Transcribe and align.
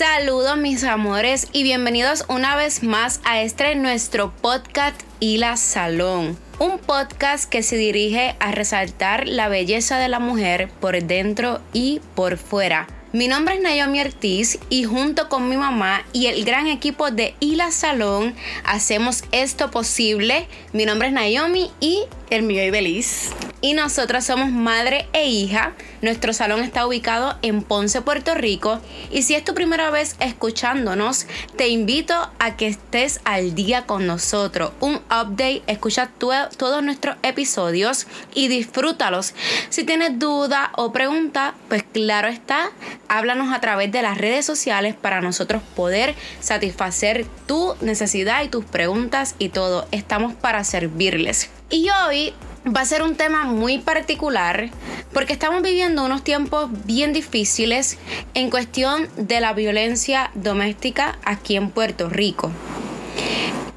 Saludos 0.00 0.56
mis 0.56 0.82
amores 0.82 1.48
y 1.52 1.62
bienvenidos 1.62 2.24
una 2.26 2.56
vez 2.56 2.82
más 2.82 3.20
a 3.24 3.42
este 3.42 3.74
nuestro 3.74 4.32
podcast 4.40 4.98
y 5.20 5.36
la 5.36 5.58
Salón. 5.58 6.38
Un 6.58 6.78
podcast 6.78 7.46
que 7.46 7.62
se 7.62 7.76
dirige 7.76 8.34
a 8.40 8.50
resaltar 8.50 9.28
la 9.28 9.50
belleza 9.50 9.98
de 9.98 10.08
la 10.08 10.18
mujer 10.18 10.70
por 10.80 11.02
dentro 11.02 11.60
y 11.74 12.00
por 12.14 12.38
fuera. 12.38 12.86
Mi 13.12 13.28
nombre 13.28 13.56
es 13.56 13.60
Naomi 13.60 14.00
Ortiz 14.00 14.58
y 14.70 14.84
junto 14.84 15.28
con 15.28 15.50
mi 15.50 15.58
mamá 15.58 16.02
y 16.14 16.28
el 16.28 16.46
gran 16.46 16.66
equipo 16.66 17.10
de 17.10 17.34
Ila 17.40 17.70
Salón 17.70 18.34
hacemos 18.64 19.24
esto 19.32 19.70
posible. 19.70 20.46
Mi 20.72 20.86
nombre 20.86 21.08
es 21.08 21.12
Naomi 21.12 21.70
y 21.78 22.04
el 22.30 22.42
mío 22.44 22.64
y 22.64 22.70
Beliz. 22.70 23.32
Y 23.62 23.74
nosotras 23.74 24.24
somos 24.24 24.50
madre 24.50 25.06
e 25.12 25.28
hija. 25.28 25.72
Nuestro 26.00 26.32
salón 26.32 26.60
está 26.60 26.86
ubicado 26.86 27.36
en 27.42 27.62
Ponce, 27.62 28.00
Puerto 28.00 28.34
Rico. 28.34 28.80
Y 29.10 29.22
si 29.22 29.34
es 29.34 29.44
tu 29.44 29.52
primera 29.52 29.90
vez 29.90 30.16
escuchándonos, 30.18 31.26
te 31.56 31.68
invito 31.68 32.14
a 32.38 32.56
que 32.56 32.68
estés 32.68 33.20
al 33.24 33.54
día 33.54 33.84
con 33.84 34.06
nosotros. 34.06 34.72
Un 34.80 34.94
update, 34.94 35.62
escucha 35.66 36.08
todos 36.08 36.82
nuestros 36.82 37.16
episodios 37.22 38.06
y 38.34 38.48
disfrútalos. 38.48 39.34
Si 39.68 39.84
tienes 39.84 40.18
duda 40.18 40.72
o 40.76 40.92
pregunta, 40.92 41.54
pues 41.68 41.82
claro 41.82 42.28
está, 42.28 42.70
háblanos 43.08 43.54
a 43.54 43.60
través 43.60 43.92
de 43.92 44.00
las 44.00 44.16
redes 44.16 44.46
sociales 44.46 44.94
para 44.94 45.20
nosotros 45.20 45.62
poder 45.76 46.14
satisfacer 46.40 47.26
tu 47.46 47.74
necesidad 47.82 48.42
y 48.42 48.48
tus 48.48 48.64
preguntas 48.64 49.34
y 49.38 49.50
todo. 49.50 49.86
Estamos 49.90 50.32
para 50.32 50.64
servirles. 50.64 51.50
Y 51.68 51.88
hoy 51.90 52.32
va 52.66 52.82
a 52.82 52.84
ser 52.84 53.02
un 53.02 53.16
tema 53.16 53.44
muy 53.44 53.78
particular 53.78 54.70
porque 55.12 55.32
estamos 55.32 55.62
viviendo 55.62 56.04
unos 56.04 56.22
tiempos 56.22 56.68
bien 56.84 57.12
difíciles 57.12 57.98
en 58.34 58.50
cuestión 58.50 59.08
de 59.16 59.40
la 59.40 59.52
violencia 59.52 60.30
doméstica 60.34 61.18
aquí 61.24 61.56
en 61.56 61.70
Puerto 61.70 62.08
Rico. 62.08 62.50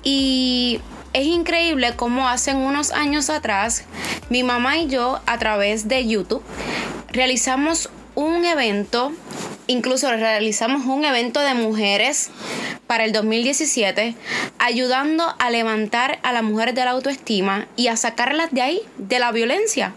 Y 0.03 0.81
es 1.14 1.25
increíble 1.25 1.94
cómo 1.95 2.28
hace 2.28 2.53
unos 2.53 2.92
años 2.92 3.30
atrás 3.30 3.86
mi 4.30 4.44
mamá 4.44 4.78
y 4.78 4.88
yo 4.88 5.22
a 5.25 5.38
través 5.38 5.88
de 5.88 6.06
YouTube 6.08 6.44
realizamos 7.09 7.90
un 8.16 8.45
evento, 8.45 9.12
incluso 9.68 10.12
realizamos 10.12 10.86
un 10.86 11.06
evento 11.06 11.40
de 11.40 11.53
mujeres 11.53 12.30
para 12.88 13.06
el 13.06 13.12
2017, 13.12 14.16
ayudando 14.59 15.36
a 15.39 15.50
levantar 15.50 16.20
a 16.23 16.31
las 16.31 16.44
mujeres 16.44 16.76
de 16.76 16.86
la 16.86 16.92
autoestima 16.92 17.67
y 17.75 17.88
a 17.88 17.98
sacarlas 17.98 18.52
de 18.52 18.62
ahí, 18.62 18.81
de 18.98 19.20
la 19.20 19.31
violencia. 19.31 19.94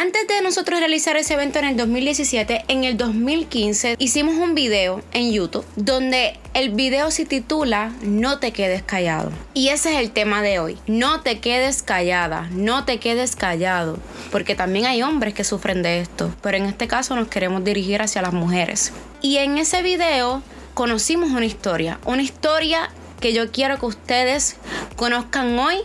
Antes 0.00 0.28
de 0.28 0.42
nosotros 0.42 0.78
realizar 0.78 1.16
ese 1.16 1.34
evento 1.34 1.58
en 1.58 1.64
el 1.64 1.76
2017, 1.76 2.66
en 2.68 2.84
el 2.84 2.96
2015 2.96 3.96
hicimos 3.98 4.36
un 4.36 4.54
video 4.54 5.02
en 5.12 5.32
YouTube 5.32 5.64
donde 5.74 6.38
el 6.54 6.70
video 6.70 7.10
se 7.10 7.24
titula 7.24 7.92
No 8.02 8.38
te 8.38 8.52
quedes 8.52 8.84
callado. 8.84 9.32
Y 9.54 9.70
ese 9.70 9.94
es 9.94 9.98
el 9.98 10.12
tema 10.12 10.40
de 10.40 10.60
hoy. 10.60 10.78
No 10.86 11.22
te 11.22 11.40
quedes 11.40 11.82
callada, 11.82 12.48
no 12.52 12.84
te 12.84 13.00
quedes 13.00 13.34
callado. 13.34 13.98
Porque 14.30 14.54
también 14.54 14.86
hay 14.86 15.02
hombres 15.02 15.34
que 15.34 15.42
sufren 15.42 15.82
de 15.82 16.00
esto, 16.00 16.32
pero 16.42 16.56
en 16.58 16.66
este 16.66 16.86
caso 16.86 17.16
nos 17.16 17.26
queremos 17.26 17.64
dirigir 17.64 18.00
hacia 18.00 18.22
las 18.22 18.32
mujeres. 18.32 18.92
Y 19.20 19.38
en 19.38 19.58
ese 19.58 19.82
video 19.82 20.44
conocimos 20.78 21.30
una 21.30 21.44
historia, 21.44 21.98
una 22.04 22.22
historia 22.22 22.88
que 23.18 23.32
yo 23.32 23.50
quiero 23.50 23.80
que 23.80 23.86
ustedes 23.86 24.54
conozcan 24.94 25.58
hoy 25.58 25.78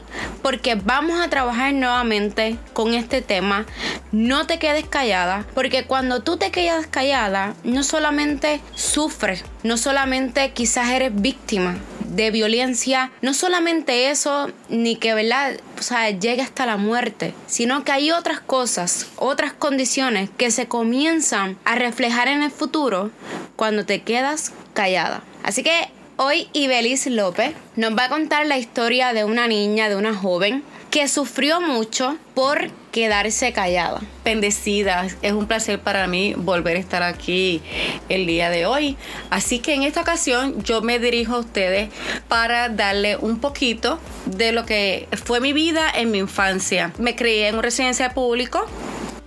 porque 0.44 0.76
vamos 0.76 1.20
a 1.20 1.32
trabajar 1.32 1.74
nuevamente 1.74 2.60
con 2.74 2.94
este 2.94 3.24
tema. 3.24 3.66
No 4.12 4.46
te 4.46 4.60
quedes 4.60 4.86
callada 4.86 5.48
porque 5.56 5.86
cuando 5.88 6.22
tú 6.22 6.38
te 6.38 6.52
quedas 6.52 6.86
callada 6.86 7.56
no 7.64 7.82
solamente 7.82 8.62
sufres, 8.76 9.44
no 9.64 9.78
solamente 9.78 10.52
quizás 10.52 10.92
eres 10.92 11.12
víctima 11.12 11.80
de 12.06 12.30
violencia, 12.30 13.12
no 13.24 13.34
solamente 13.34 14.12
eso, 14.12 14.52
ni 14.70 14.98
que, 14.98 15.16
¿verdad? 15.16 15.56
O 15.80 15.82
sea, 15.82 16.12
llegue 16.12 16.44
hasta 16.44 16.68
la 16.68 16.78
muerte, 16.78 17.34
sino 17.48 17.84
que 17.84 17.92
hay 17.92 18.12
otras 18.12 18.40
cosas, 18.40 19.08
otras 19.16 19.54
condiciones 19.54 20.30
que 20.38 20.52
se 20.52 20.68
comienzan 20.68 21.58
a 21.66 21.74
reflejar 21.74 22.28
en 22.28 22.44
el 22.44 22.52
futuro 22.52 23.10
cuando 23.56 23.86
te 23.86 24.04
quedas 24.04 24.54
callada. 24.74 25.24
Así 25.44 25.64
que 25.64 25.90
hoy 26.18 26.48
Ibelis 26.54 27.08
López 27.08 27.54
nos 27.76 27.98
va 27.98 28.06
a 28.06 28.10
contar 28.10 28.46
la 28.46 28.58
historia 28.58 29.14
de 29.14 29.24
una 29.24 29.48
niña, 29.48 29.90
de 29.90 29.96
una 29.96 30.14
joven 30.14 30.64
que 30.94 31.08
sufrió 31.08 31.60
mucho 31.60 32.18
por 32.36 32.70
quedarse 32.92 33.52
callada. 33.52 34.02
Bendecida, 34.24 35.08
es 35.24 35.32
un 35.32 35.48
placer 35.48 35.80
para 35.80 36.06
mí 36.06 36.36
volver 36.38 36.78
a 36.78 36.80
estar 36.80 37.02
aquí 37.02 37.64
el 38.10 38.28
día 38.28 38.52
de 38.52 38.68
hoy. 38.68 38.96
Así 39.32 39.58
que 39.58 39.74
en 39.74 39.82
esta 39.82 40.02
ocasión 40.02 40.62
yo 40.64 40.84
me 40.84 41.00
dirijo 41.00 41.34
a 41.34 41.40
ustedes 41.40 41.90
para 42.28 42.70
darle 42.70 43.18
un 43.18 43.40
poquito 43.40 43.98
de 44.28 44.52
lo 44.52 44.68
que 44.68 45.08
fue 45.26 45.40
mi 45.40 45.52
vida 45.52 45.90
en 45.90 46.12
mi 46.12 46.20
infancia. 46.20 46.94
Me 47.00 47.16
crié 47.16 47.48
en 47.48 47.56
un 47.56 47.64
residencia 47.64 48.14
público 48.14 48.68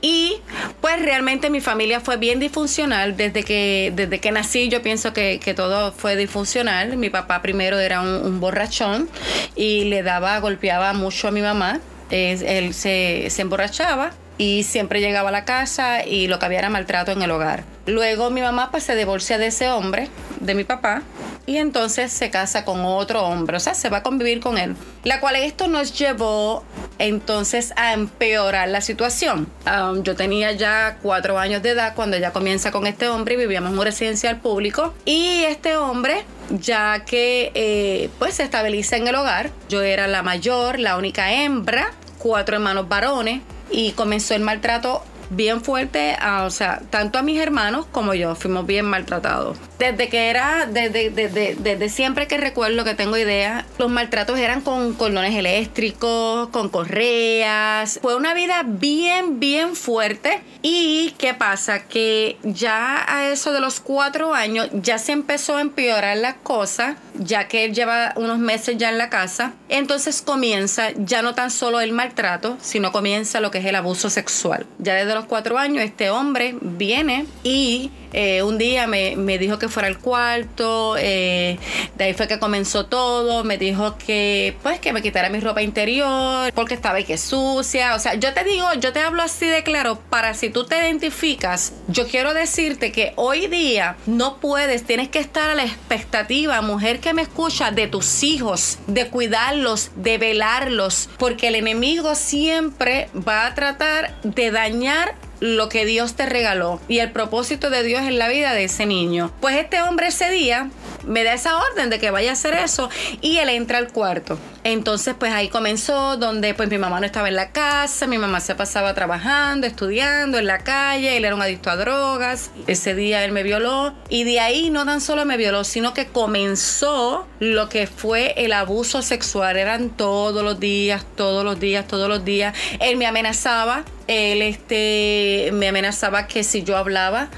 y 0.07 0.41
pues 0.81 1.03
realmente 1.03 1.51
mi 1.51 1.61
familia 1.61 1.99
fue 1.99 2.17
bien 2.17 2.39
disfuncional 2.39 3.17
desde 3.17 3.43
que, 3.43 3.93
desde 3.93 4.21
que 4.21 4.31
nací. 4.31 4.69
Yo 4.69 4.81
pienso 4.81 5.13
que, 5.13 5.53
todo 5.57 5.91
fue 5.91 6.15
disfuncional. 6.15 6.97
Mi 6.97 7.11
papá 7.11 7.43
primero 7.43 7.81
era 7.81 8.01
un, 8.03 8.39
borrachón 8.39 9.09
y 9.57 9.87
le 9.87 10.05
daba, 10.05 10.39
golpeaba 10.39 10.93
mucho 10.93 11.27
a 11.27 11.31
mi 11.33 11.41
mamá. 11.43 11.81
él 12.11 12.73
se, 12.73 13.27
se 13.31 13.43
emborrachaba 13.43 14.13
y 14.39 14.65
siempre 14.65 15.01
llegaba 15.01 15.31
a 15.31 15.33
la 15.33 15.45
casa 15.45 16.05
y 16.05 16.27
lo 16.29 16.39
que 16.39 16.47
había 16.47 16.59
era 16.59 16.71
maltrato 16.71 17.13
en 17.13 17.23
el 17.23 17.31
hogar. 17.31 17.65
Luego 17.87 18.31
mi 18.31 18.41
mamá 18.41 18.71
pues 18.71 18.85
se 18.85 18.97
divorcia 18.97 19.39
de 19.39 19.47
ese 19.47 19.71
hombre, 19.71 20.09
de 20.41 20.55
mi 20.55 20.65
papá, 20.65 21.03
y 21.47 21.59
entonces 21.59 22.13
se 22.13 22.31
casa 22.31 22.65
con 22.65 22.85
otro 22.85 23.23
hombre, 23.23 23.57
o 23.57 23.61
sea, 23.61 23.75
se 23.75 23.89
va 23.89 23.99
a 23.99 24.03
convivir 24.03 24.41
con 24.41 24.59
él. 24.59 24.75
La 25.05 25.21
cual 25.21 25.37
esto 25.37 25.69
nos 25.69 25.97
llevó 25.97 26.65
entonces 26.99 27.73
a 27.77 27.93
empeorar 27.93 28.69
la 28.69 28.81
situación. 28.81 29.47
Um, 29.67 30.03
yo 30.03 30.17
tenía 30.17 30.53
ya 30.53 30.99
cuatro 31.01 31.39
años 31.39 31.63
de 31.63 31.71
edad 31.71 31.95
cuando 31.95 32.17
ella 32.17 32.33
comienza 32.33 32.73
con 32.73 32.87
este 32.87 33.09
hombre 33.09 33.35
y 33.35 33.39
vivíamos 33.39 33.71
en 33.71 33.79
un 33.79 33.85
residencial 33.85 34.41
público 34.41 34.95
y 35.05 35.45
este 35.45 35.77
hombre 35.77 36.25
ya 36.51 37.05
que 37.05 37.53
eh, 37.55 38.11
pues 38.19 38.35
se 38.35 38.43
estabiliza 38.43 38.97
en 38.97 39.07
el 39.07 39.15
hogar. 39.15 39.51
Yo 39.69 39.83
era 39.83 40.09
la 40.09 40.23
mayor, 40.23 40.81
la 40.81 40.97
única 40.97 41.33
hembra, 41.33 41.93
cuatro 42.19 42.57
hermanos 42.57 42.89
varones 42.89 43.43
y 43.71 43.93
comenzó 43.93 44.35
el 44.35 44.43
maltrato 44.43 45.03
bien 45.31 45.61
fuerte, 45.61 46.17
o 46.45 46.51
sea, 46.51 46.83
tanto 46.91 47.19
a 47.19 47.23
mis 47.23 47.41
hermanos 47.41 47.87
como 47.91 48.15
yo 48.15 48.35
fuimos 48.35 48.67
bien 48.67 48.87
maltratados. 48.87 49.59
Desde 49.79 50.09
que 50.09 50.31
era, 50.31 50.67
desde, 50.67 51.11
desde, 51.11 51.89
siempre 51.89 52.27
que 52.27 52.39
recuerdo 52.39 52.83
que 52.85 52.95
tengo 52.95 53.17
idea, 53.17 53.67
los 53.79 53.91
maltratos 53.91 54.39
eran 54.39 54.63
con 54.63 54.95
cordones 54.95 55.35
eléctricos, 55.35 56.49
con 56.49 56.71
correas. 56.71 57.99
Fue 58.01 58.17
una 58.17 58.33
vida 58.33 58.63
bien, 58.65 59.39
bien 59.39 59.77
fuerte. 59.77 60.41
¿Y 60.63 61.15
qué 61.19 61.35
pasa? 61.35 61.87
Que 61.87 62.39
ya 62.43 63.05
a 63.07 63.29
eso 63.29 63.53
de 63.53 63.61
los 63.61 63.81
cuatro 63.81 64.35
años 64.35 64.69
ya 64.73 64.99
se 64.99 65.13
empezó 65.13 65.57
a 65.57 65.61
empeorar 65.61 66.17
la 66.17 66.37
cosa, 66.37 66.97
ya 67.15 67.47
que 67.47 67.65
él 67.65 67.75
lleva 67.75 68.15
unos 68.17 68.39
meses 68.39 68.77
ya 68.79 68.89
en 68.89 68.99
la 68.99 69.11
casa. 69.11 69.53
Entonces 69.69 70.23
comienza 70.23 70.91
ya 70.97 71.21
no 71.21 71.35
tan 71.35 71.51
solo 71.51 71.81
el 71.81 71.93
maltrato, 71.93 72.57
sino 72.61 72.93
comienza 72.93 73.41
lo 73.41 73.51
que 73.51 73.59
es 73.59 73.67
el 73.67 73.75
abuso 73.75 74.09
sexual. 74.09 74.67
Ya 74.79 74.95
desde 74.95 75.15
los 75.15 75.27
cuatro 75.27 75.59
años 75.59 75.85
este 75.85 76.11
hombre 76.11 76.57
viene 76.61 77.27
y 77.45 77.91
eh, 78.19 78.43
un 78.43 78.57
día 78.57 78.87
me, 78.87 79.15
dijo 79.37 79.59
que 79.59 79.69
fuera 79.69 79.89
al 79.89 79.99
cuarto, 79.99 80.97
eh, 80.99 81.59
de 81.97 82.05
ahí 82.05 82.15
fue 82.15 82.27
que 82.27 82.39
comenzó 82.39 82.87
todo, 82.87 83.45
me 83.45 83.59
dijo 83.59 83.99
que 83.99 84.57
pues 84.63 84.81
que 84.81 84.95
me 84.95 85.03
quitara 85.03 85.29
mi 85.29 85.39
ropa 85.39 85.61
interior 85.61 86.51
porque 86.55 86.73
estaba 86.73 86.99
y 86.99 87.05
que 87.05 87.19
sucia, 87.19 87.95
o 87.95 87.99
sea, 87.99 88.15
yo 88.15 88.33
te 88.33 88.43
digo, 88.43 88.67
yo 88.81 88.95
te 88.95 89.01
hablo 89.01 89.23
así 89.23 89.45
de 89.45 89.63
claro 89.63 90.01
para 90.09 90.33
si 90.33 90.49
tú 90.49 90.65
te 90.65 90.79
identificas, 90.79 91.75
yo 91.89 92.09
quiero 92.09 92.33
decirte 92.33 92.91
que 92.91 93.13
hoy 93.17 93.49
día 93.49 93.97
no 94.07 94.39
puedes, 94.39 94.85
tienes 94.85 95.11
que 95.11 95.19
estar 95.19 95.51
a 95.51 95.55
la 95.55 95.65
expectativa, 95.65 96.63
mujer 96.63 97.01
que 97.01 97.13
me 97.13 97.21
escucha, 97.21 97.71
de 97.71 97.87
tus 97.87 98.23
hijos, 98.23 98.79
de 98.87 99.09
cuidarlos, 99.09 99.91
de 99.95 100.17
velarlos, 100.17 101.11
porque 101.19 101.49
el 101.49 101.55
enemigo 101.55 102.15
siempre 102.15 103.11
va 103.29 103.45
a 103.45 103.55
tratar 103.55 104.19
de 104.23 104.51
dañar 104.51 105.15
lo 105.41 105.69
que 105.69 105.85
Dios 105.85 106.15
te 106.15 106.27
regaló 106.27 106.81
y 106.89 106.99
el 107.01 107.13
propósito 107.13 107.71
de 107.71 107.83
Dios 107.83 108.03
en 108.03 108.19
la 108.19 108.29
vida 108.29 108.53
de 108.53 108.65
ese 108.65 108.87
niño. 108.87 109.33
Pues 109.41 109.57
este 109.57 109.83
hombre 109.83 110.09
ese 110.09 110.31
día 110.31 110.71
me 111.07 111.25
da 111.25 111.35
esa 111.35 111.57
orden 111.57 111.91
de 111.91 111.99
que 111.99 112.11
vaya 112.11 112.31
a 112.31 112.33
hacer 112.35 112.55
eso 112.55 112.91
y 113.21 113.39
él 113.39 113.49
entra 113.49 113.79
al 113.79 113.89
cuarto. 113.89 114.39
Entonces, 114.69 115.15
pues 115.17 115.33
ahí 115.33 115.49
comenzó, 115.49 116.17
donde 116.17 116.53
pues 116.53 116.69
mi 116.69 116.77
mamá 116.77 116.99
no 116.99 117.07
estaba 117.07 117.29
en 117.29 117.37
la 117.37 117.53
casa, 117.53 118.09
mi 118.09 118.19
mamá 118.19 118.41
se 118.41 118.57
pasaba 118.57 118.95
trabajando, 118.95 119.65
estudiando 119.65 120.39
en 120.39 120.47
la 120.47 120.59
calle, 120.59 121.17
él 121.17 121.25
era 121.25 121.37
un 121.37 121.41
adicto 121.41 121.71
a 121.71 121.77
drogas. 121.77 122.51
Ese 122.67 122.97
día 122.97 123.25
él 123.25 123.31
me 123.31 123.45
violó 123.45 123.95
y 124.09 124.25
de 124.25 124.41
ahí 124.41 124.71
no 124.71 124.85
tan 124.85 125.01
solo 125.01 125.25
me 125.25 125.37
violó, 125.37 125.63
sino 125.63 125.95
que 125.95 126.07
comenzó 126.07 127.29
lo 127.39 127.69
que 127.69 127.87
fue 127.87 128.35
el 128.39 128.53
abuso 128.53 129.03
sexual. 129.03 129.57
Eran 129.57 129.91
todos 129.91 130.43
los 130.43 130.59
días, 130.59 131.07
todos 131.15 131.45
los 131.45 131.61
días, 131.61 131.87
todos 131.87 132.09
los 132.09 132.25
días. 132.25 132.53
Él 132.81 132.97
me 132.97 133.07
amenazaba 133.07 133.85
él 134.07 134.43
este, 134.43 135.51
me 135.53 135.69
amenazaba 135.69 136.27
que 136.27 136.45
si 136.45 136.63
yo 136.63 136.77
hablaba 136.77 137.29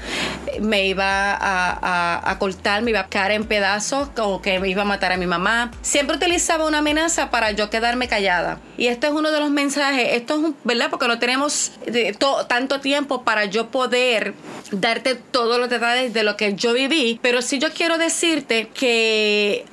me 0.61 0.85
iba 0.87 1.37
a, 1.39 2.37
cortar, 2.39 2.81
me 2.81 2.91
iba 2.91 3.01
a 3.01 3.07
caer 3.07 3.31
en 3.31 3.45
pedazos 3.45 4.09
o 4.17 4.41
que 4.41 4.59
me 4.59 4.69
iba 4.69 4.83
a 4.83 4.85
matar 4.85 5.11
a 5.11 5.17
mi 5.17 5.25
mamá. 5.25 5.71
Siempre 5.81 6.15
utilizaba 6.15 6.67
una 6.67 6.79
amenaza 6.79 7.18
para 7.27 7.51
yo 7.51 7.69
quedarme 7.69 8.07
callada. 8.07 8.59
Y 8.77 8.87
este 8.87 9.07
es 9.07 9.13
uno 9.13 9.31
de 9.31 9.39
los 9.39 9.49
mensajes, 9.49 10.09
esto 10.13 10.35
es 10.35 10.39
un, 10.39 10.55
¿verdad? 10.63 10.89
Porque 10.89 11.07
no 11.07 11.19
tenemos 11.19 11.71
eh, 11.85 12.15
tanto 12.47 12.79
tiempo 12.79 13.23
para 13.23 13.45
yo 13.45 13.67
poder 13.67 14.33
darte 14.71 15.15
todos 15.15 15.59
los 15.59 15.69
detalles 15.69 16.13
de 16.13 16.23
lo 16.23 16.37
que 16.37 16.55
yo 16.55 16.73
viví, 16.73 17.19
pero 17.21 17.41
sí 17.41 17.59
yo 17.59 17.71
quiero 17.71 17.97
decirte 17.97 18.69
que 18.69 19.65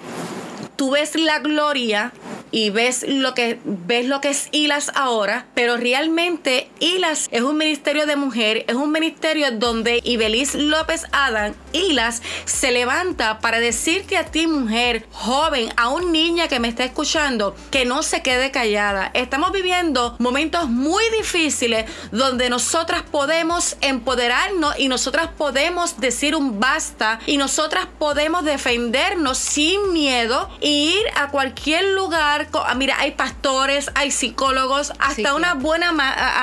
tú 0.77 0.91
ves 0.91 1.15
la 1.17 1.39
gloria 1.39 2.13
y 2.51 2.71
ves 2.71 3.05
lo 3.07 3.35
que 3.35 3.59
ves 3.65 4.07
lo 4.07 4.21
que 4.21 4.31
es 4.31 4.49
ILAS 4.53 4.93
ahora, 4.95 5.47
pero 5.55 5.77
realmente 5.77 6.71
ILAS 6.81 7.29
es 7.31 7.43
un 7.43 7.57
ministerio 7.57 8.07
de 8.07 8.17
mujer, 8.17 8.65
es 8.69 8.75
un 8.75 8.93
ministerio 8.93 9.51
donde 9.51 10.01
Ibeliz 10.05 10.55
López 10.55 11.05
Adán, 11.13 11.55
ILAS, 11.73 12.23
se 12.45 12.71
levanta 12.71 13.39
para 13.41 13.61
decirte 13.61 14.17
a 14.17 14.25
ti, 14.25 14.47
mujer, 14.47 15.07
joven, 15.13 15.69
a 15.77 15.89
un 15.89 16.13
niña 16.13 16.49
que 16.49 16.61
me 16.61 16.69
está 16.69 16.85
escuchando, 16.85 17.55
que 17.71 17.85
no 17.85 18.03
se 18.03 18.23
quede 18.23 18.51
callada. 18.51 19.11
Estamos 19.15 19.53
viviendo 19.53 20.17
momentos 20.19 20.69
muy 20.69 21.05
difíciles 21.17 21.87
donde 22.13 22.51
nosotras 22.51 23.03
podemos 23.03 23.77
empoderarnos 23.81 24.79
y 24.79 24.89
nosotras 24.89 25.29
podemos 25.37 26.01
decir 26.01 26.35
un 26.35 26.61
basta 26.61 27.21
y 27.27 27.37
nosotras 27.37 27.87
podemos 27.99 28.45
defendernos 28.45 29.39
sin 29.39 29.93
miedo 29.93 30.49
e 30.61 30.69
ir 30.69 31.05
a 31.17 31.29
cualquier 31.31 31.85
lugar 31.93 32.36
Ah, 32.53 32.75
mira, 32.75 32.97
hay 32.99 33.13
pastores, 33.13 33.91
hay 33.95 34.11
psicólogos, 34.11 34.93
hasta 34.99 35.35
una 35.35 35.55
buena 35.55 35.95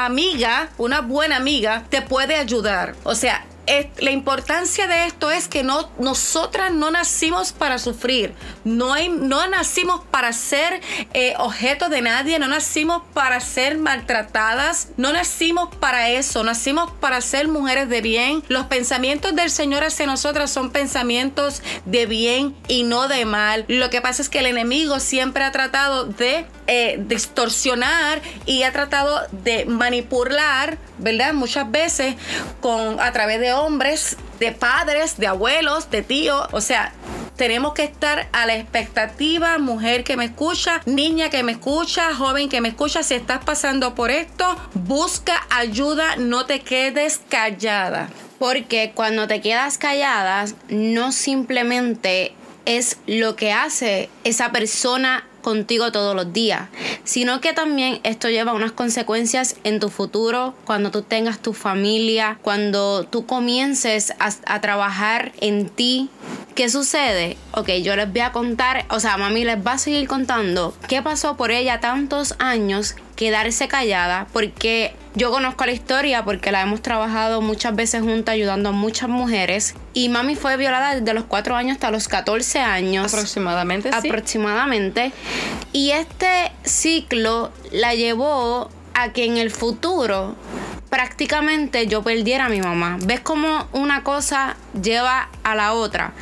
amiga, 0.06 0.70
una 0.78 1.02
buena 1.02 1.38
amiga 1.38 1.84
te 1.90 2.02
puede 2.02 2.36
ayudar. 2.36 2.96
O 3.04 3.16
sea, 3.16 3.46
la 4.00 4.12
importancia 4.12 4.88
de 4.88 5.06
esto 5.06 5.32
es 5.32 5.48
que 5.48 5.64
no, 5.64 5.90
nosotras 6.00 6.74
no 6.74 6.92
nacimos 6.92 7.52
para 7.54 7.78
sufrir, 7.78 8.34
no, 8.64 8.96
no 9.10 9.48
nacimos 9.48 10.02
para 10.12 10.34
ser 10.34 10.82
eh, 11.14 11.34
objeto 11.38 11.90
de 11.90 12.02
nadie, 12.02 12.40
no 12.40 12.48
nacimos 12.48 13.04
para 13.14 13.40
ser 13.40 13.78
maltratadas, 13.78 14.90
no 14.98 15.14
nacimos 15.14 15.74
para 15.76 16.10
eso, 16.10 16.44
nacimos 16.44 16.92
para 17.00 17.22
ser 17.22 17.48
mujeres 17.48 17.90
de 17.90 18.02
bien. 18.02 18.44
Los 18.48 18.66
pensamientos 18.66 19.36
del 19.36 19.50
Señor 19.50 19.84
hacia 19.84 20.06
nosotras 20.06 20.52
son 20.52 20.72
pensamientos 20.72 21.62
de 21.86 22.06
bien 22.06 22.56
y 22.68 22.84
no 22.84 23.08
de 23.08 23.26
mal. 23.26 23.66
Lo 23.68 23.90
que 23.90 24.02
pasa 24.02 24.22
es 24.22 24.30
que 24.30 24.40
el 24.40 24.48
enemigo 24.48 25.00
siempre 25.00 25.44
ha 25.44 25.52
tratado 25.52 26.06
de 26.06 26.46
eh, 26.68 26.98
distorsionar 27.00 28.22
y 28.46 28.64
ha 28.64 28.72
tratado 28.72 29.22
de 29.32 29.66
manipular, 29.66 30.78
¿verdad? 30.98 31.34
Muchas 31.34 31.70
veces 31.70 32.16
con, 32.62 33.00
a 33.00 33.12
través 33.12 33.40
de 33.40 33.54
hombres, 33.54 34.18
de 34.40 34.52
padres, 34.52 35.18
de 35.18 35.28
abuelos, 35.28 35.90
de 35.90 36.04
tíos. 36.04 36.48
O 36.52 36.62
sea, 36.62 36.94
tenemos 37.36 37.74
que 37.74 37.84
estar 37.84 38.28
a 38.32 38.46
la 38.46 38.56
expectativa, 38.56 39.58
mujer 39.58 40.04
que 40.04 40.16
me 40.16 40.26
escucha, 40.26 40.82
niña 40.86 41.30
que 41.30 41.44
me 41.44 41.54
escucha, 41.54 42.14
joven 42.16 42.48
que 42.48 42.62
me 42.62 42.70
escucha, 42.70 43.04
si 43.04 43.16
estás 43.16 43.44
pasando 43.44 43.96
por 43.96 44.12
esto, 44.12 44.56
busca 44.74 45.46
ayuda, 45.50 46.16
no 46.18 46.46
te 46.46 46.62
quedes 46.62 47.22
callada. 47.30 48.10
Porque 48.40 48.92
cuando 48.94 49.28
te 49.28 49.42
quedas 49.42 49.78
callada, 49.78 50.46
no 50.70 51.12
simplemente 51.12 52.34
es 52.66 52.98
lo 53.08 53.36
que 53.36 53.52
hace 53.52 54.10
esa 54.24 54.52
persona 54.52 55.26
contigo 55.44 55.92
todos 55.92 56.16
los 56.16 56.34
días, 56.34 56.70
sino 57.04 57.40
que 57.40 57.54
también 57.54 58.00
esto 58.02 58.30
lleva 58.30 58.54
unas 58.54 58.72
consecuencias 58.72 59.58
en 59.64 59.80
tu 59.80 59.90
futuro, 59.90 60.56
cuando 60.66 60.90
tú 60.90 61.04
tengas 61.04 61.38
tu 61.38 61.54
familia, 61.54 62.40
cuando 62.42 63.04
tú 63.04 63.28
comiences 63.28 64.14
a, 64.18 64.62
trabajar 64.62 65.34
en 65.42 65.70
ti. 65.70 66.10
¿Qué 66.56 66.70
sucede? 66.70 67.38
Ok, 67.52 67.70
yo 67.84 67.96
les 67.96 68.10
voy 68.12 68.22
a 68.22 68.32
contar, 68.32 68.86
o 68.90 69.00
sea, 69.00 69.18
mami 69.18 69.44
les 69.44 69.58
va 69.58 69.74
a 69.74 69.78
seguir 69.78 70.08
contando 70.08 70.74
qué 70.88 71.02
pasó 71.02 71.36
por 71.36 71.52
ella 71.52 71.80
tantos 71.80 72.36
años 72.40 72.96
quedarse 73.16 73.68
callada 73.68 74.28
porque 74.34 74.96
yo 75.16 75.32
conozco 75.32 75.66
la 75.66 75.72
historia 75.72 76.24
porque 76.24 76.52
la 76.52 76.62
hemos 76.62 76.82
trabajado 76.82 77.42
muchas 77.42 77.76
veces 77.76 78.02
juntas 78.02 78.34
ayudando 78.34 78.70
a 78.70 78.72
muchas 78.72 79.10
mujeres 79.10 79.76
y 79.94 80.10
mami 80.10 80.36
fue 80.36 80.58
violada 80.58 80.96
desde 80.96 81.14
los 81.14 81.26
4 81.26 81.56
años 81.56 81.76
hasta 81.76 81.92
los 81.92 82.08
14 82.08 82.60
años. 82.60 83.14
Aproximadamente 83.14 83.90
aproximadamente. 83.94 85.12
Y 85.72 85.92
este 85.92 86.52
ciclo 86.64 87.52
la 87.72 87.94
llevó 87.94 88.70
a 88.94 89.12
que 89.12 89.26
en 89.26 89.38
el 89.38 89.52
futuro 89.52 90.36
prácticamente 90.94 91.88
yo 91.88 92.04
perdiera 92.04 92.46
a 92.46 92.50
mi 92.50 92.62
mamá. 92.62 93.00
¿Ves 93.04 93.20
cómo 93.20 93.68
una 93.72 94.04
cosa 94.04 94.58
lleva 94.80 95.28
a 95.42 95.56
la 95.56 95.74
otra? 95.74 96.14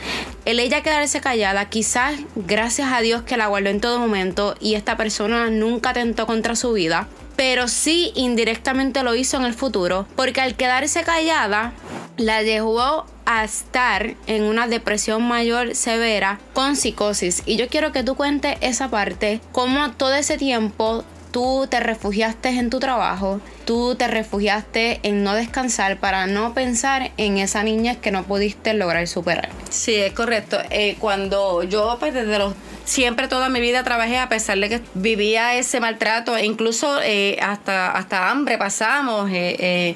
El 0.45 0.61
ella 0.61 0.81
quedarse 0.81 1.19
callada, 1.19 1.65
quizás 1.65 2.15
gracias 2.37 2.93
a 2.93 3.01
Dios 3.01 3.23
que 3.23 3.35
la 3.35 3.47
guardó 3.47 3.67
en 3.69 3.81
todo 3.81 3.99
momento 3.99 4.55
y 4.61 4.75
esta 4.75 4.95
persona 4.95 5.49
nunca 5.49 5.89
atentó 5.89 6.25
contra 6.25 6.55
su 6.55 6.71
vida, 6.71 7.09
pero 7.35 7.67
sí 7.67 8.13
indirectamente 8.15 9.03
lo 9.03 9.13
hizo 9.13 9.35
en 9.35 9.43
el 9.43 9.53
futuro, 9.53 10.07
porque 10.15 10.39
al 10.39 10.55
quedarse 10.55 11.03
callada, 11.03 11.73
la 12.15 12.41
llevó 12.41 13.05
a 13.25 13.43
estar 13.43 14.15
en 14.25 14.43
una 14.43 14.67
depresión 14.67 15.27
mayor 15.27 15.75
severa 15.75 16.39
con 16.53 16.77
psicosis. 16.77 17.43
Y 17.45 17.57
yo 17.57 17.67
quiero 17.67 17.91
que 17.91 18.03
tú 18.03 18.15
cuentes 18.15 18.57
esa 18.61 18.89
parte, 18.89 19.41
cómo 19.51 19.91
todo 19.91 20.13
ese 20.13 20.37
tiempo 20.37 21.03
tú 21.31 21.67
te 21.69 21.79
refugiaste 21.79 22.49
en 22.49 22.69
tu 22.69 22.79
trabajo, 22.79 23.41
tú 23.65 23.95
te 23.95 24.07
refugiaste 24.07 24.99
en 25.03 25.23
no 25.23 25.33
descansar 25.33 25.97
para 25.97 26.27
no 26.27 26.53
pensar 26.53 27.11
en 27.17 27.37
esa 27.37 27.63
niña 27.63 27.95
que 27.95 28.11
no 28.11 28.23
pudiste 28.23 28.73
lograr 28.73 29.07
superar. 29.07 29.49
Sí, 29.69 29.95
es 29.95 30.13
correcto. 30.13 30.57
Eh, 30.69 30.97
cuando 30.99 31.63
yo, 31.63 31.97
pues 31.99 32.13
desde 32.13 32.37
los 32.37 32.53
siempre 32.83 33.27
toda 33.27 33.49
mi 33.49 33.61
vida 33.61 33.83
trabajé 33.83 34.17
a 34.17 34.27
pesar 34.27 34.59
de 34.59 34.67
que 34.67 34.81
vivía 34.93 35.55
ese 35.55 35.79
maltrato, 35.79 36.35
e 36.35 36.45
incluso 36.45 36.99
eh, 37.01 37.37
hasta, 37.41 37.91
hasta 37.91 38.29
hambre 38.29 38.57
pasamos. 38.57 39.29
Eh, 39.31 39.95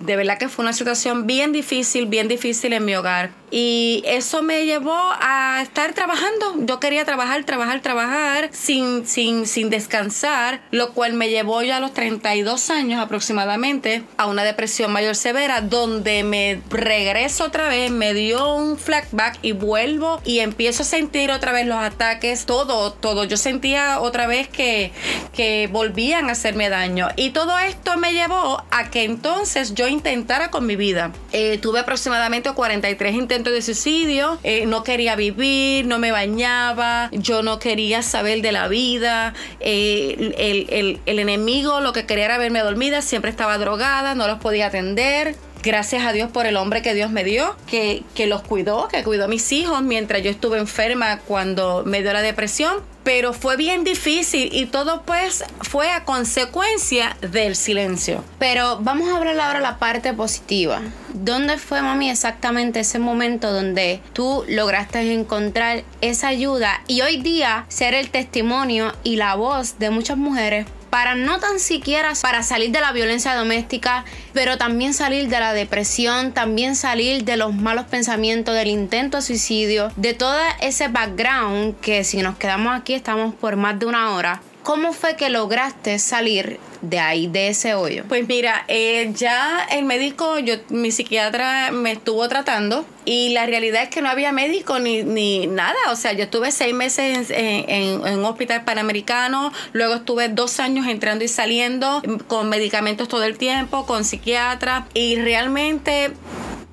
de 0.00 0.16
verdad 0.16 0.38
que 0.38 0.48
fue 0.48 0.64
una 0.64 0.72
situación 0.72 1.26
bien 1.26 1.52
difícil, 1.52 2.06
bien 2.06 2.28
difícil 2.28 2.72
en 2.72 2.84
mi 2.84 2.94
hogar. 2.94 3.41
Y 3.52 4.02
eso 4.06 4.42
me 4.42 4.64
llevó 4.64 4.96
a 4.96 5.60
estar 5.62 5.92
trabajando. 5.92 6.54
Yo 6.60 6.80
quería 6.80 7.04
trabajar, 7.04 7.44
trabajar, 7.44 7.82
trabajar 7.82 8.48
sin, 8.50 9.06
sin, 9.06 9.46
sin 9.46 9.68
descansar, 9.68 10.62
lo 10.70 10.94
cual 10.94 11.12
me 11.12 11.28
llevó 11.28 11.62
ya 11.62 11.76
a 11.76 11.80
los 11.80 11.92
32 11.92 12.70
años 12.70 12.98
aproximadamente 12.98 14.04
a 14.16 14.26
una 14.26 14.42
depresión 14.42 14.90
mayor 14.90 15.16
severa, 15.16 15.60
donde 15.60 16.24
me 16.24 16.62
regreso 16.70 17.44
otra 17.44 17.68
vez, 17.68 17.90
me 17.90 18.14
dio 18.14 18.54
un 18.54 18.78
flashback 18.78 19.38
y 19.42 19.52
vuelvo 19.52 20.22
y 20.24 20.38
empiezo 20.38 20.82
a 20.82 20.86
sentir 20.86 21.30
otra 21.30 21.52
vez 21.52 21.66
los 21.66 21.76
ataques, 21.76 22.46
todo, 22.46 22.94
todo. 22.94 23.24
Yo 23.24 23.36
sentía 23.36 24.00
otra 24.00 24.26
vez 24.26 24.48
que, 24.48 24.92
que 25.34 25.68
volvían 25.70 26.30
a 26.30 26.32
hacerme 26.32 26.70
daño. 26.70 27.08
Y 27.16 27.30
todo 27.30 27.58
esto 27.58 27.98
me 27.98 28.14
llevó 28.14 28.64
a 28.70 28.88
que 28.90 29.04
entonces 29.04 29.74
yo 29.74 29.88
intentara 29.88 30.50
con 30.50 30.64
mi 30.64 30.76
vida. 30.76 31.12
Eh, 31.32 31.58
tuve 31.58 31.80
aproximadamente 31.80 32.50
43 32.50 33.14
intentos 33.14 33.41
de 33.50 33.62
suicidio, 33.62 34.38
eh, 34.42 34.66
no 34.66 34.84
quería 34.84 35.16
vivir, 35.16 35.86
no 35.86 35.98
me 35.98 36.12
bañaba, 36.12 37.08
yo 37.12 37.42
no 37.42 37.58
quería 37.58 38.02
saber 38.02 38.42
de 38.42 38.52
la 38.52 38.68
vida, 38.68 39.34
eh, 39.60 40.34
el, 40.38 41.00
el 41.04 41.18
enemigo 41.18 41.80
lo 41.80 41.92
que 41.92 42.06
quería 42.06 42.26
era 42.26 42.38
verme 42.38 42.60
dormida, 42.60 43.02
siempre 43.02 43.30
estaba 43.30 43.58
drogada, 43.58 44.14
no 44.14 44.26
los 44.26 44.38
podía 44.38 44.66
atender 44.66 45.36
gracias 45.62 46.04
a 46.04 46.12
Dios 46.12 46.30
por 46.30 46.46
el 46.46 46.56
hombre 46.56 46.82
que 46.82 46.92
Dios 46.92 47.10
me 47.10 47.24
dio, 47.24 47.56
que, 47.66 48.02
que, 48.14 48.26
los 48.26 48.42
cuidó, 48.42 48.88
que 48.88 49.02
cuidó 49.04 49.24
a 49.24 49.28
mis 49.28 49.52
hijos 49.52 49.82
mientras 49.82 50.22
yo 50.22 50.30
estuve 50.30 50.58
enferma 50.58 51.20
cuando 51.20 51.84
me 51.86 52.02
dio 52.02 52.12
la 52.12 52.22
depresión. 52.22 52.91
Pero 53.04 53.32
fue 53.32 53.56
bien 53.56 53.84
difícil 53.84 54.50
y 54.52 54.66
todo 54.66 55.02
pues 55.02 55.44
fue 55.60 55.90
a 55.90 56.04
consecuencia 56.04 57.16
del 57.20 57.56
silencio. 57.56 58.24
Pero 58.38 58.78
vamos 58.80 59.08
a 59.08 59.16
hablar 59.16 59.38
ahora 59.40 59.60
la 59.60 59.78
parte 59.78 60.12
positiva. 60.12 60.80
¿Dónde 61.12 61.58
fue, 61.58 61.82
mami, 61.82 62.10
exactamente 62.10 62.80
ese 62.80 62.98
momento 62.98 63.52
donde 63.52 64.00
tú 64.12 64.44
lograste 64.48 65.12
encontrar 65.12 65.84
esa 66.00 66.28
ayuda 66.28 66.82
y 66.86 67.02
hoy 67.02 67.20
día 67.20 67.66
ser 67.68 67.94
el 67.94 68.10
testimonio 68.10 68.92
y 69.04 69.16
la 69.16 69.34
voz 69.34 69.78
de 69.78 69.90
muchas 69.90 70.16
mujeres 70.16 70.66
para 70.92 71.14
no 71.14 71.40
tan 71.40 71.58
siquiera 71.58 72.12
para 72.20 72.42
salir 72.42 72.70
de 72.70 72.82
la 72.82 72.92
violencia 72.92 73.34
doméstica, 73.34 74.04
pero 74.34 74.58
también 74.58 74.92
salir 74.92 75.30
de 75.30 75.40
la 75.40 75.54
depresión, 75.54 76.32
también 76.32 76.76
salir 76.76 77.24
de 77.24 77.38
los 77.38 77.54
malos 77.54 77.86
pensamientos, 77.86 78.54
del 78.54 78.68
intento 78.68 79.16
de 79.16 79.22
suicidio, 79.22 79.90
de 79.96 80.12
todo 80.12 80.36
ese 80.60 80.88
background 80.88 81.80
que 81.80 82.04
si 82.04 82.20
nos 82.20 82.36
quedamos 82.36 82.78
aquí 82.78 82.92
estamos 82.92 83.34
por 83.34 83.56
más 83.56 83.78
de 83.78 83.86
una 83.86 84.10
hora. 84.10 84.42
¿Cómo 84.62 84.92
fue 84.92 85.16
que 85.16 85.30
lograste 85.30 85.98
salir 85.98 86.60
de 86.82 86.98
ahí, 86.98 87.26
de 87.28 87.48
ese 87.48 87.74
hoyo? 87.74 88.04
Pues 88.08 88.28
mira, 88.28 88.64
eh, 88.68 89.10
ya 89.14 89.66
el 89.70 89.84
médico, 89.84 90.38
yo, 90.38 90.56
mi 90.68 90.90
psiquiatra 90.90 91.70
me 91.72 91.92
estuvo 91.92 92.28
tratando 92.28 92.84
y 93.04 93.30
la 93.30 93.46
realidad 93.46 93.84
es 93.84 93.88
que 93.88 94.02
no 94.02 94.08
había 94.08 94.32
médico 94.32 94.78
ni, 94.78 95.02
ni 95.02 95.46
nada. 95.46 95.78
O 95.90 95.96
sea, 95.96 96.12
yo 96.12 96.24
estuve 96.24 96.52
seis 96.52 96.74
meses 96.74 97.30
en, 97.30 97.70
en, 98.06 98.18
un 98.18 98.24
hospital 98.24 98.64
panamericano, 98.64 99.52
luego 99.72 99.94
estuve 99.94 100.28
dos 100.28 100.60
años 100.60 100.86
entrando 100.86 101.24
y 101.24 101.28
saliendo 101.28 102.02
con 102.26 102.48
medicamentos 102.48 103.08
todo 103.08 103.24
el 103.24 103.38
tiempo, 103.38 103.86
con 103.86 104.04
psiquiatra 104.04 104.86
y 104.94 105.16
realmente 105.16 106.12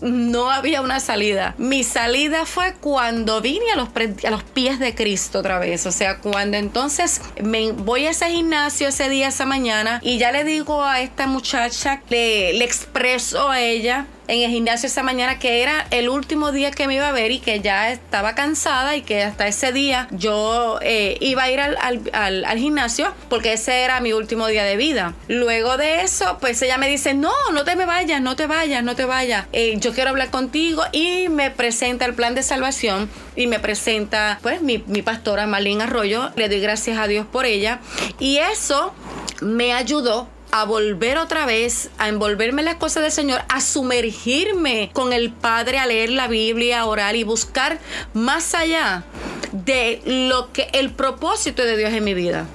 no 0.01 0.51
había 0.51 0.81
una 0.81 0.99
salida. 0.99 1.55
Mi 1.57 1.83
salida 1.83 2.45
fue 2.45 2.73
cuando 2.79 3.41
vine 3.41 3.65
a 3.73 3.75
los, 3.75 4.43
pies 4.53 4.79
de 4.79 4.95
Cristo 4.95 5.39
otra 5.39 5.59
vez. 5.59 5.85
O 5.85 5.91
sea, 5.91 6.19
cuando 6.19 6.57
entonces 6.57 7.21
me 7.41 7.71
voy 7.71 8.05
a 8.05 8.11
ese 8.11 8.29
gimnasio 8.29 8.87
ese 8.87 9.09
día, 9.09 9.27
esa 9.27 9.45
mañana, 9.45 9.99
y 10.03 10.17
ya 10.17 10.31
le 10.31 10.43
digo 10.43 10.83
a 10.83 11.01
esta 11.01 11.27
muchacha, 11.27 12.01
le 12.09 12.63
expreso 12.63 13.49
a 13.49 13.61
ella 13.61 14.05
en 14.29 14.43
el 14.43 14.51
gimnasio 14.51 14.87
esa 14.87 15.01
mañana 15.01 15.39
que 15.39 15.63
era 15.63 15.87
el 15.89 16.07
último 16.07 16.51
día 16.51 16.69
que 16.69 16.85
me 16.85 16.95
iba 16.95 17.07
a 17.07 17.11
ver 17.11 17.31
y 17.31 17.39
que 17.39 17.61
ya 17.61 17.91
estaba 17.91 18.35
cansada 18.35 18.95
y 18.95 19.01
que 19.01 19.23
hasta 19.23 19.47
ese 19.47 19.73
día 19.73 20.07
yo 20.11 20.77
eh, 20.83 21.17
iba 21.19 21.43
a 21.43 21.51
ir 21.51 21.59
al, 21.59 21.77
al, 22.13 22.45
al, 22.45 22.57
gimnasio 22.59 23.11
porque 23.27 23.53
ese 23.53 23.81
era 23.81 23.99
mi 24.01 24.13
último 24.13 24.45
día 24.45 24.63
de 24.63 24.77
vida. 24.77 25.15
Luego 25.27 25.77
de 25.77 26.01
eso, 26.03 26.37
pues 26.39 26.61
ella 26.61 26.77
me 26.77 26.87
dice, 26.87 27.15
no, 27.15 27.33
no 27.53 27.63
te 27.63 27.75
me 27.75 27.85
vayas, 27.85 28.21
no 28.21 28.35
te 28.35 28.45
vayas, 28.45 28.83
no 28.83 28.95
te 28.95 29.05
vayas. 29.05 29.47
Eh, 29.51 29.77
yo 29.79 29.93
quiero 29.93 30.11
hablar 30.11 30.29
contigo 30.29 30.83
y 30.91 31.27
me 31.29 31.49
presenta 31.49 32.05
el 32.05 32.13
plan 32.13 32.35
de 32.35 32.43
salvación 32.43 33.09
y 33.35 33.47
me 33.47 33.59
presenta 33.59 34.37
pues 34.43 34.61
mi, 34.61 34.83
mi 34.85 35.01
pastora 35.01 35.47
Marlene 35.47 35.85
Arroyo. 35.85 36.29
Le 36.35 36.49
doy 36.49 36.59
gracias 36.59 36.99
a 36.99 37.07
Dios 37.07 37.25
por 37.25 37.47
ella 37.47 37.79
y 38.19 38.37
eso 38.37 38.93
me 39.41 39.73
ayudó 39.73 40.27
a 40.51 40.65
volver 40.65 41.17
otra 41.17 41.45
vez, 41.45 41.89
a 41.97 42.07
envolverme 42.07 42.61
en 42.61 42.65
las 42.65 42.75
cosas 42.75 43.03
del 43.03 43.11
Señor, 43.11 43.41
a 43.49 43.61
sumergirme 43.61 44.89
con 44.93 45.13
el 45.13 45.31
Padre, 45.31 45.79
a 45.79 45.85
leer 45.85 46.09
la 46.09 46.27
Biblia, 46.27 46.81
a 46.81 46.85
orar 46.85 47.15
y 47.15 47.23
buscar 47.23 47.79
más 48.13 48.55
allá 48.55 49.03
de 49.51 50.01
lo 50.05 50.51
que 50.51 50.69
el 50.73 50.91
propósito 50.91 51.63
de 51.63 51.77
Dios 51.77 51.93
en 51.93 52.03
mi 52.03 52.13
vida. 52.13 52.47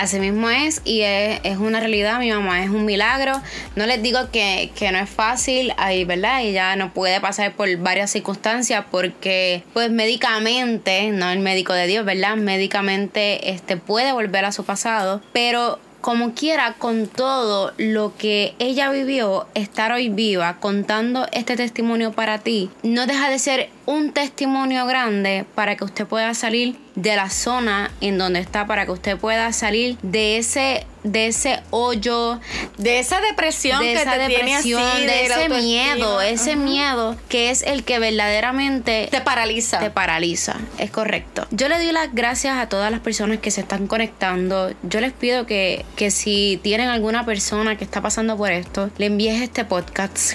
Así 0.00 0.18
mismo 0.18 0.48
es 0.48 0.80
y 0.86 1.02
es, 1.02 1.40
es, 1.42 1.58
una 1.58 1.78
realidad, 1.78 2.20
mi 2.20 2.32
mamá 2.32 2.64
es 2.64 2.70
un 2.70 2.86
milagro. 2.86 3.38
No 3.76 3.84
les 3.84 4.02
digo 4.02 4.30
que, 4.32 4.70
que 4.74 4.90
no 4.92 4.98
es 4.98 5.10
fácil, 5.10 5.74
ahí, 5.76 6.06
¿verdad? 6.06 6.40
Ella 6.40 6.74
no 6.76 6.94
puede 6.94 7.20
pasar 7.20 7.52
por 7.52 7.76
varias 7.76 8.10
circunstancias 8.10 8.86
porque, 8.90 9.62
pues 9.74 9.90
médicamente, 9.90 11.10
no 11.10 11.28
el 11.28 11.40
médico 11.40 11.74
de 11.74 11.86
Dios, 11.86 12.06
¿verdad? 12.06 12.36
Médicamente 12.36 13.50
este, 13.50 13.76
puede 13.76 14.12
volver 14.12 14.46
a 14.46 14.52
su 14.52 14.64
pasado, 14.64 15.20
pero 15.34 15.78
como 16.00 16.34
quiera, 16.34 16.74
con 16.74 17.06
todo 17.06 17.72
lo 17.76 18.16
que 18.16 18.54
ella 18.58 18.90
vivió, 18.90 19.46
estar 19.54 19.92
hoy 19.92 20.08
viva 20.08 20.56
contando 20.58 21.26
este 21.32 21.56
testimonio 21.56 22.12
para 22.12 22.38
ti, 22.38 22.70
no 22.82 23.06
deja 23.06 23.28
de 23.28 23.38
ser 23.38 23.70
un 23.86 24.12
testimonio 24.12 24.86
grande 24.86 25.44
para 25.54 25.76
que 25.76 25.84
usted 25.84 26.06
pueda 26.06 26.34
salir 26.34 26.76
de 26.94 27.16
la 27.16 27.30
zona 27.30 27.90
en 28.00 28.18
donde 28.18 28.40
está, 28.40 28.66
para 28.66 28.84
que 28.84 28.92
usted 28.92 29.16
pueda 29.16 29.52
salir 29.52 29.96
de 30.02 30.38
ese 30.38 30.86
de 31.02 31.28
ese 31.28 31.62
hoyo, 31.70 32.40
de 32.76 32.98
esa 32.98 33.20
depresión 33.22 33.80
de 33.80 33.94
que 33.94 34.02
esa 34.02 34.12
te 34.12 34.18
depresión, 34.18 34.82
tiene 34.82 34.94
así, 34.94 35.06
de, 35.06 35.24
ese 35.24 35.48
la 35.48 35.56
miedo, 35.56 36.20
ese 36.20 36.56
miedo 36.56 37.16
que 37.28 37.50
es 37.50 37.62
el 37.62 37.84
que 37.84 37.98
verdaderamente 37.98 39.08
te 39.10 39.20
paraliza. 39.22 39.78
Te 39.78 39.90
paraliza, 39.90 40.56
es 40.78 40.90
correcto. 40.90 41.46
Yo 41.50 41.68
le 41.68 41.76
doy 41.76 41.92
las 41.92 42.14
gracias 42.14 42.58
a 42.58 42.68
todas 42.68 42.90
las 42.90 43.00
personas 43.00 43.38
que 43.38 43.50
se 43.50 43.62
están 43.62 43.86
conectando. 43.86 44.72
Yo 44.82 45.00
les 45.00 45.12
pido 45.12 45.46
que, 45.46 45.86
que 45.96 46.10
si 46.10 46.60
tienen 46.62 46.88
alguna 46.88 47.24
persona 47.24 47.76
que 47.76 47.84
está 47.84 48.02
pasando 48.02 48.36
por 48.36 48.52
esto, 48.52 48.90
le 48.98 49.06
envíes 49.06 49.40
este 49.40 49.64
podcast. 49.64 50.34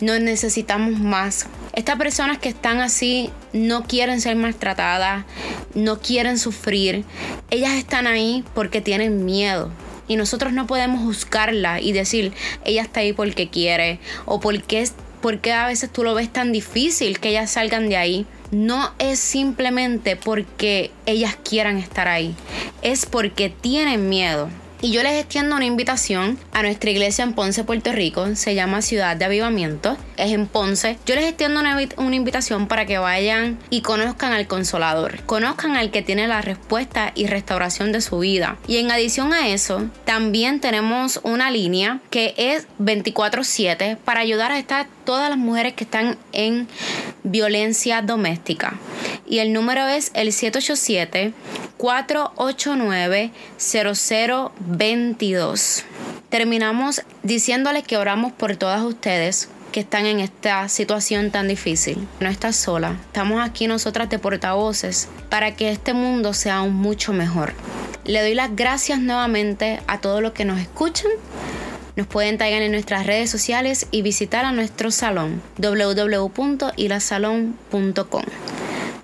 No 0.00 0.18
necesitamos 0.18 0.98
más 0.98 1.46
estas 1.74 1.96
personas 1.96 2.38
que 2.38 2.48
están 2.48 2.80
así 2.80 3.30
no 3.52 3.82
quieren 3.82 4.20
ser 4.20 4.36
maltratadas, 4.36 5.24
no 5.74 5.98
quieren 6.00 6.38
sufrir. 6.38 7.04
Ellas 7.50 7.74
están 7.74 8.06
ahí 8.06 8.44
porque 8.54 8.80
tienen 8.80 9.24
miedo. 9.24 9.70
Y 10.06 10.16
nosotros 10.16 10.52
no 10.52 10.66
podemos 10.66 11.00
juzgarla 11.02 11.80
y 11.80 11.92
decir, 11.92 12.32
ella 12.64 12.82
está 12.82 13.00
ahí 13.00 13.12
porque 13.12 13.48
quiere 13.48 13.98
o 14.26 14.38
porque, 14.38 14.88
porque 15.22 15.52
a 15.52 15.66
veces 15.66 15.90
tú 15.90 16.04
lo 16.04 16.14
ves 16.14 16.30
tan 16.32 16.52
difícil 16.52 17.18
que 17.20 17.30
ellas 17.30 17.52
salgan 17.52 17.88
de 17.88 17.96
ahí. 17.96 18.26
No 18.50 18.92
es 18.98 19.18
simplemente 19.18 20.16
porque 20.16 20.90
ellas 21.06 21.36
quieran 21.42 21.78
estar 21.78 22.06
ahí, 22.06 22.36
es 22.82 23.06
porque 23.06 23.48
tienen 23.48 24.08
miedo. 24.08 24.48
Y 24.84 24.90
yo 24.90 25.02
les 25.02 25.18
extiendo 25.18 25.56
una 25.56 25.64
invitación 25.64 26.38
a 26.52 26.60
nuestra 26.60 26.90
iglesia 26.90 27.22
en 27.22 27.32
Ponce, 27.32 27.64
Puerto 27.64 27.90
Rico. 27.90 28.36
Se 28.36 28.54
llama 28.54 28.82
Ciudad 28.82 29.16
de 29.16 29.24
Avivamiento. 29.24 29.96
Es 30.18 30.30
en 30.30 30.46
Ponce. 30.46 30.98
Yo 31.06 31.14
les 31.14 31.24
extiendo 31.24 31.58
una, 31.60 31.78
una, 31.96 32.14
invitación 32.14 32.68
para 32.68 32.84
que 32.84 32.98
vayan 32.98 33.58
y 33.70 33.80
conozcan 33.80 34.34
al 34.34 34.46
Consolador. 34.46 35.22
Conozcan 35.22 35.76
al 35.76 35.90
que 35.90 36.02
tiene 36.02 36.28
la 36.28 36.42
respuesta 36.42 37.12
y 37.14 37.28
restauración 37.28 37.92
de 37.92 38.02
su 38.02 38.18
vida. 38.18 38.58
Y 38.68 38.76
en 38.76 38.90
adición 38.90 39.32
a 39.32 39.48
eso, 39.48 39.88
también 40.04 40.60
tenemos 40.60 41.18
una 41.22 41.50
línea 41.50 42.00
que 42.10 42.34
es 42.36 42.66
24/7 42.78 43.96
para 43.96 44.20
ayudar 44.20 44.52
a 44.52 44.58
estas 44.58 44.86
todas 45.06 45.30
las 45.30 45.38
mujeres 45.38 45.72
que 45.72 45.84
están 45.84 46.18
en 46.32 46.68
violencia 47.22 48.02
doméstica. 48.02 48.78
Y 49.26 49.38
el 49.38 49.52
número 49.52 49.86
es 49.86 50.10
el 50.14 50.32
787 50.32 51.32
489 51.76 53.30
0022. 53.58 55.84
Terminamos 56.28 57.02
diciéndoles 57.22 57.84
que 57.84 57.96
oramos 57.96 58.32
por 58.32 58.56
todas 58.56 58.82
ustedes 58.82 59.48
que 59.74 59.80
están 59.80 60.06
en 60.06 60.20
esta 60.20 60.68
situación 60.68 61.32
tan 61.32 61.48
difícil. 61.48 62.06
No 62.20 62.28
estás 62.28 62.54
sola. 62.54 62.96
Estamos 63.06 63.42
aquí 63.42 63.66
nosotras 63.66 64.08
de 64.08 64.20
portavoces 64.20 65.08
para 65.30 65.56
que 65.56 65.70
este 65.70 65.94
mundo 65.94 66.32
sea 66.32 66.58
aún 66.58 66.74
mucho 66.74 67.12
mejor. 67.12 67.54
Le 68.04 68.20
doy 68.20 68.34
las 68.34 68.54
gracias 68.54 69.00
nuevamente 69.00 69.80
a 69.88 70.00
todos 70.00 70.22
los 70.22 70.32
que 70.32 70.44
nos 70.44 70.60
escuchan. 70.60 71.10
Nos 71.96 72.06
pueden 72.06 72.38
taggar 72.38 72.62
en 72.62 72.72
nuestras 72.72 73.06
redes 73.06 73.30
sociales 73.30 73.86
y 73.90 74.02
visitar 74.02 74.44
a 74.44 74.52
nuestro 74.52 74.90
salón 74.90 75.40
www.ilasalon.com. 75.58 78.24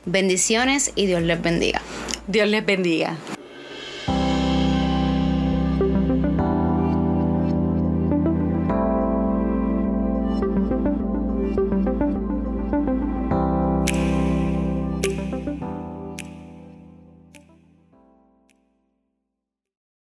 Bendiciones 0.07 0.92
y 0.97 1.07
Dios 1.07 1.23
les 1.23 1.42
bendiga. 1.42 1.83
Dios 2.26 2.49
les 2.49 2.64
bendiga. 2.64 3.19